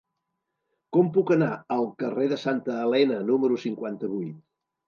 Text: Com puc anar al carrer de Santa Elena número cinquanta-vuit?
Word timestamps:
Com 0.97 1.11
puc 1.17 1.33
anar 1.35 1.51
al 1.77 1.85
carrer 2.05 2.31
de 2.33 2.39
Santa 2.47 2.81
Elena 2.87 3.21
número 3.31 3.63
cinquanta-vuit? 3.67 4.43